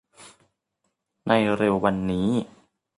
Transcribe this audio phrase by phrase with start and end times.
[1.27, 2.29] ในเร็ววันนี้